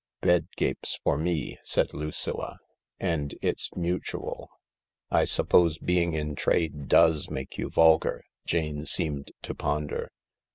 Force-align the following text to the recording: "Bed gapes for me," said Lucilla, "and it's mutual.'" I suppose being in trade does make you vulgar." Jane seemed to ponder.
"Bed 0.21 0.47
gapes 0.57 0.99
for 1.03 1.15
me," 1.15 1.59
said 1.61 1.93
Lucilla, 1.93 2.57
"and 2.99 3.35
it's 3.39 3.69
mutual.'" 3.75 4.49
I 5.11 5.25
suppose 5.25 5.77
being 5.77 6.13
in 6.15 6.33
trade 6.33 6.87
does 6.87 7.29
make 7.29 7.59
you 7.59 7.69
vulgar." 7.69 8.23
Jane 8.47 8.87
seemed 8.87 9.29
to 9.43 9.53
ponder. 9.53 10.11